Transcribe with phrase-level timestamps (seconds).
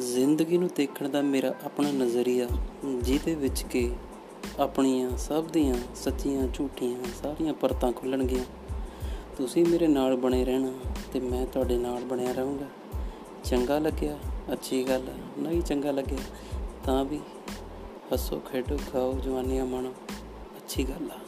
[0.00, 2.48] ਜ਼ਿੰਦਗੀ ਨੂੰ ਦੇਖਣ ਦਾ ਮੇਰਾ ਆਪਣਾ ਨਜ਼ਰੀਆ,
[3.02, 3.90] ਜਿਹਦੇ ਵਿੱਚ ਕਿ
[4.58, 8.44] ਆਪਣੀਆਂ ਸਭ ਦੀਆਂ ਸੱਚੀਆਂ, ਝੂਠੀਆਂ ਸਾਰੀਆਂ ਪਰਤਾਂ ਖੁੱਲਣਗੀਆਂ।
[9.36, 10.72] ਤੁਸੀਂ ਮੇਰੇ ਨਾਲ ਬਣੇ ਰਹਿਣਾ
[11.12, 12.66] ਤੇ ਮੈਂ ਤੁਹਾਡੇ ਨਾਲ ਬਣਿਆ ਰਹੂੰਗਾ।
[13.44, 14.18] ਚੰਗਾ ਲੱਗਿਆ,
[14.52, 15.02] ਅੱਛੀ ਗੱਲ
[15.38, 16.18] ਨਹੀਂ ਚੰਗਾ ਲੱਗਿਆ,
[16.84, 17.20] ਤਾਂ ਵੀ
[18.12, 19.90] ਹੱਸੋ, ਖੇਡੋ, ਖਾਓ, ਜਵਾਨੀਆਂ ਮਾਣੋ।
[20.56, 21.25] ਅੱਛੀ ਗੱਲ ਆ।